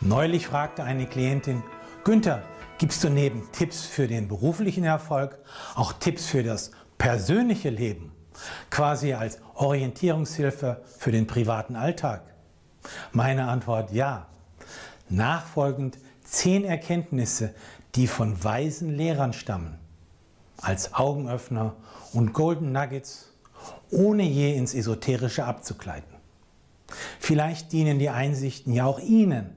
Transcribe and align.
Neulich 0.00 0.46
fragte 0.46 0.84
eine 0.84 1.06
Klientin, 1.06 1.62
Günther, 2.04 2.42
gibst 2.76 3.02
du 3.02 3.08
neben 3.08 3.50
Tipps 3.52 3.86
für 3.86 4.06
den 4.06 4.28
beruflichen 4.28 4.84
Erfolg 4.84 5.38
auch 5.74 5.94
Tipps 5.94 6.26
für 6.26 6.42
das 6.42 6.70
persönliche 6.98 7.70
Leben? 7.70 8.12
Quasi 8.70 9.14
als 9.14 9.38
Orientierungshilfe 9.54 10.82
für 10.98 11.12
den 11.12 11.26
privaten 11.26 11.76
Alltag? 11.76 12.22
Meine 13.12 13.48
Antwort 13.48 13.90
ja. 13.90 14.26
Nachfolgend 15.08 15.98
zehn 16.24 16.64
Erkenntnisse, 16.64 17.54
die 17.94 18.06
von 18.06 18.44
weisen 18.44 18.90
Lehrern 18.90 19.32
stammen. 19.32 19.78
Als 20.60 20.92
Augenöffner 20.92 21.74
und 22.12 22.34
Golden 22.34 22.70
Nuggets, 22.70 23.32
ohne 23.90 24.24
je 24.24 24.54
ins 24.54 24.74
Esoterische 24.74 25.46
abzugleiten. 25.46 26.14
Vielleicht 27.18 27.72
dienen 27.72 27.98
die 27.98 28.10
Einsichten 28.10 28.74
ja 28.74 28.84
auch 28.84 29.00
Ihnen 29.00 29.56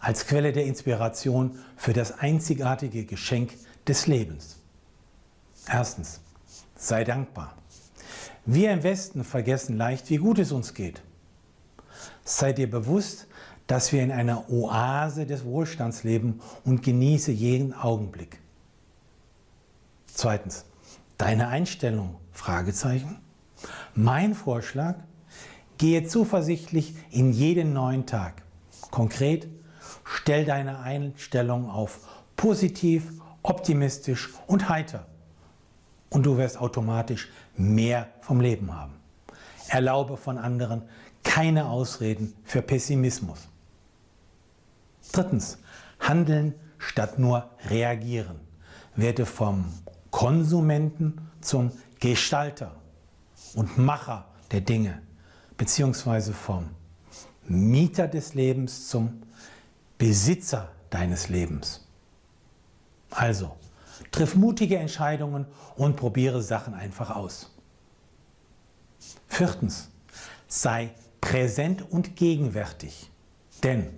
als 0.00 0.26
Quelle 0.26 0.52
der 0.52 0.64
Inspiration 0.64 1.58
für 1.76 1.92
das 1.92 2.18
einzigartige 2.18 3.04
Geschenk 3.04 3.52
des 3.86 4.06
Lebens. 4.06 4.56
Erstens, 5.68 6.20
sei 6.74 7.04
dankbar. 7.04 7.54
Wir 8.46 8.72
im 8.72 8.82
Westen 8.82 9.22
vergessen 9.22 9.76
leicht, 9.76 10.08
wie 10.10 10.16
gut 10.16 10.38
es 10.38 10.50
uns 10.50 10.74
geht. 10.74 11.02
Sei 12.24 12.52
dir 12.52 12.70
bewusst, 12.70 13.26
dass 13.66 13.92
wir 13.92 14.02
in 14.02 14.10
einer 14.10 14.50
Oase 14.50 15.26
des 15.26 15.44
Wohlstands 15.44 16.02
leben 16.02 16.40
und 16.64 16.82
genieße 16.82 17.30
jeden 17.30 17.74
Augenblick. 17.74 18.40
Zweitens, 20.06 20.64
deine 21.18 21.48
Einstellung? 21.48 22.16
Fragezeichen. 22.32 23.18
Mein 23.94 24.34
Vorschlag, 24.34 24.96
gehe 25.78 26.06
zuversichtlich 26.06 26.94
in 27.10 27.32
jeden 27.32 27.72
neuen 27.72 28.06
Tag. 28.06 28.42
Konkret, 28.90 29.48
Stell 30.12 30.44
deine 30.44 30.80
Einstellung 30.80 31.70
auf 31.70 32.00
positiv, 32.36 33.12
optimistisch 33.42 34.30
und 34.48 34.68
heiter. 34.68 35.06
Und 36.08 36.26
du 36.26 36.36
wirst 36.36 36.60
automatisch 36.60 37.28
mehr 37.56 38.08
vom 38.20 38.40
Leben 38.40 38.74
haben. 38.74 38.94
Erlaube 39.68 40.16
von 40.16 40.36
anderen 40.36 40.82
keine 41.22 41.66
Ausreden 41.66 42.34
für 42.44 42.60
Pessimismus. 42.60 43.48
Drittens, 45.12 45.58
handeln 46.00 46.54
statt 46.78 47.20
nur 47.20 47.48
reagieren. 47.68 48.40
Werde 48.96 49.26
vom 49.26 49.64
Konsumenten 50.10 51.20
zum 51.40 51.70
Gestalter 52.00 52.74
und 53.54 53.78
Macher 53.78 54.24
der 54.50 54.60
Dinge, 54.60 55.02
beziehungsweise 55.56 56.32
vom 56.32 56.70
Mieter 57.46 58.08
des 58.08 58.34
Lebens 58.34 58.88
zum 58.88 59.22
Besitzer 60.00 60.70
deines 60.88 61.28
Lebens. 61.28 61.86
Also, 63.10 63.54
triff 64.10 64.34
mutige 64.34 64.78
Entscheidungen 64.78 65.44
und 65.76 65.96
probiere 65.96 66.42
Sachen 66.42 66.72
einfach 66.72 67.14
aus. 67.14 67.54
Viertens, 69.28 69.90
sei 70.48 70.94
präsent 71.20 71.84
und 71.90 72.16
gegenwärtig. 72.16 73.10
Denn 73.62 73.90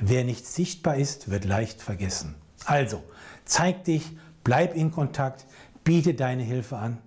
wer 0.00 0.22
nicht 0.22 0.46
sichtbar 0.46 0.94
ist, 0.94 1.28
wird 1.28 1.44
leicht 1.44 1.82
vergessen. 1.82 2.36
Also, 2.64 3.02
zeig 3.44 3.82
dich, 3.82 4.16
bleib 4.44 4.76
in 4.76 4.92
Kontakt, 4.92 5.46
biete 5.82 6.14
deine 6.14 6.44
Hilfe 6.44 6.76
an, 6.76 6.98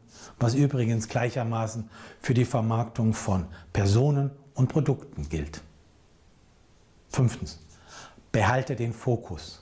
was 0.41 0.55
übrigens 0.55 1.07
gleichermaßen 1.07 1.89
für 2.19 2.33
die 2.33 2.43
Vermarktung 2.43 3.13
von 3.13 3.45
Personen 3.71 4.31
und 4.55 4.67
Produkten 4.67 5.29
gilt. 5.29 5.61
Fünftens, 7.07 7.59
Behalte 8.35 8.75
den 8.75 8.91
Fokus. 8.91 9.61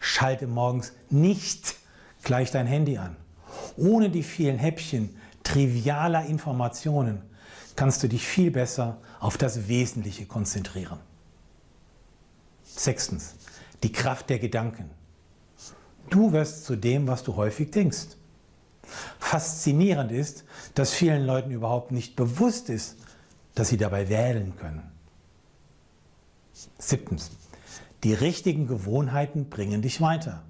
Schalte 0.00 0.48
morgens 0.48 0.90
nicht 1.10 1.76
gleich 2.24 2.50
dein 2.50 2.66
Handy 2.66 2.98
an. 2.98 3.14
Ohne 3.76 4.10
die 4.10 4.24
vielen 4.24 4.58
Häppchen 4.58 5.16
trivialer 5.44 6.26
Informationen 6.26 7.22
kannst 7.76 8.02
du 8.02 8.08
dich 8.08 8.26
viel 8.26 8.50
besser 8.50 8.98
auf 9.20 9.38
das 9.38 9.68
Wesentliche 9.68 10.26
konzentrieren. 10.26 10.98
Sechstens, 12.64 13.36
die 13.84 13.92
Kraft 13.92 14.28
der 14.28 14.40
Gedanken. 14.40 14.90
Du 16.08 16.32
wirst 16.32 16.64
zu 16.64 16.74
dem, 16.74 17.06
was 17.06 17.22
du 17.22 17.36
häufig 17.36 17.70
denkst. 17.70 18.16
Faszinierend 19.20 20.10
ist, 20.10 20.42
dass 20.74 20.92
vielen 20.92 21.24
Leuten 21.24 21.52
überhaupt 21.52 21.92
nicht 21.92 22.16
bewusst 22.16 22.70
ist, 22.70 22.96
dass 23.54 23.68
sie 23.68 23.76
dabei 23.76 24.08
wählen 24.08 24.56
können. 24.56 24.90
Siebtens, 26.76 27.30
die 28.04 28.14
richtigen 28.14 28.66
Gewohnheiten 28.66 29.50
bringen 29.50 29.82
dich 29.82 30.00
weiter. 30.00 30.42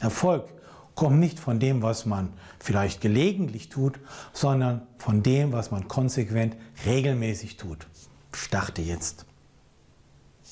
Erfolg 0.00 0.48
kommt 0.94 1.20
nicht 1.20 1.38
von 1.38 1.60
dem, 1.60 1.82
was 1.82 2.06
man 2.06 2.32
vielleicht 2.58 3.00
gelegentlich 3.00 3.68
tut, 3.68 4.00
sondern 4.32 4.82
von 4.98 5.22
dem, 5.22 5.52
was 5.52 5.70
man 5.70 5.86
konsequent 5.86 6.56
regelmäßig 6.84 7.56
tut. 7.56 7.86
Starte 8.32 8.82
jetzt. 8.82 9.24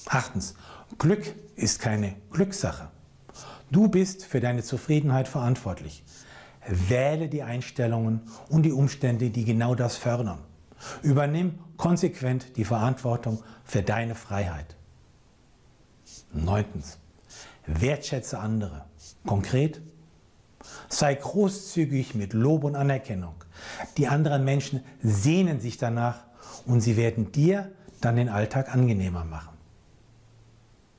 Achtens, 0.06 0.54
Glück 0.98 1.34
ist 1.56 1.80
keine 1.80 2.14
Glückssache. 2.30 2.90
Du 3.72 3.88
bist 3.88 4.24
für 4.24 4.38
deine 4.38 4.62
Zufriedenheit 4.62 5.26
verantwortlich. 5.26 6.04
Wähle 6.68 7.28
die 7.28 7.42
Einstellungen 7.42 8.20
und 8.48 8.62
die 8.62 8.72
Umstände, 8.72 9.30
die 9.30 9.44
genau 9.44 9.74
das 9.74 9.96
fördern. 9.96 10.38
Übernimm 11.02 11.58
konsequent 11.76 12.56
die 12.56 12.64
Verantwortung 12.64 13.42
für 13.64 13.82
deine 13.82 14.14
Freiheit. 14.14 14.76
Neuntens, 16.44 16.98
wertschätze 17.66 18.38
andere. 18.38 18.84
Konkret, 19.24 19.80
sei 20.88 21.14
großzügig 21.14 22.14
mit 22.14 22.32
Lob 22.32 22.64
und 22.64 22.76
Anerkennung. 22.76 23.34
Die 23.96 24.08
anderen 24.08 24.44
Menschen 24.44 24.82
sehnen 25.02 25.60
sich 25.60 25.78
danach 25.78 26.24
und 26.66 26.80
sie 26.80 26.96
werden 26.96 27.32
dir 27.32 27.70
dann 28.00 28.16
den 28.16 28.28
Alltag 28.28 28.74
angenehmer 28.74 29.24
machen. 29.24 29.56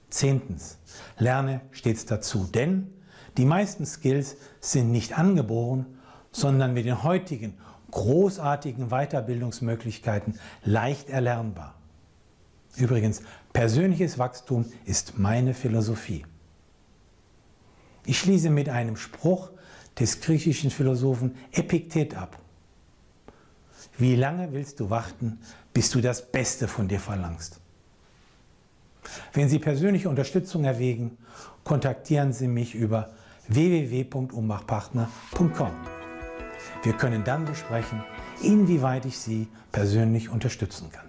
Zehntens, 0.09 0.77
lerne 1.17 1.61
stets 1.71 2.05
dazu, 2.05 2.45
denn 2.45 2.89
die 3.37 3.45
meisten 3.45 3.85
Skills 3.85 4.37
sind 4.59 4.91
nicht 4.91 5.17
angeboren, 5.17 5.85
sondern 6.31 6.73
mit 6.73 6.85
den 6.85 7.03
heutigen 7.03 7.57
großartigen 7.91 8.89
Weiterbildungsmöglichkeiten 8.89 10.39
leicht 10.63 11.09
erlernbar. 11.09 11.76
Übrigens, 12.77 13.21
persönliches 13.53 14.19
Wachstum 14.19 14.65
ist 14.85 15.17
meine 15.17 15.53
Philosophie. 15.53 16.25
Ich 18.05 18.19
schließe 18.19 18.49
mit 18.49 18.69
einem 18.69 18.95
Spruch 18.95 19.49
des 19.99 20.21
griechischen 20.21 20.71
Philosophen 20.71 21.35
Epiktet 21.51 22.15
ab. 22.15 22.39
Wie 23.97 24.15
lange 24.15 24.53
willst 24.53 24.79
du 24.79 24.89
warten, 24.89 25.39
bis 25.73 25.89
du 25.89 25.99
das 26.01 26.31
Beste 26.31 26.67
von 26.67 26.87
dir 26.87 26.99
verlangst? 26.99 27.59
Wenn 29.33 29.49
Sie 29.49 29.59
persönliche 29.59 30.09
Unterstützung 30.09 30.65
erwägen, 30.65 31.17
kontaktieren 31.63 32.33
Sie 32.33 32.47
mich 32.47 32.73
über 32.75 33.09
www.ummachpartner.com. 33.47 35.71
Wir 36.83 36.93
können 36.93 37.23
dann 37.23 37.45
besprechen, 37.45 38.03
inwieweit 38.41 39.05
ich 39.05 39.17
Sie 39.17 39.47
persönlich 39.71 40.29
unterstützen 40.29 40.91
kann. 40.91 41.05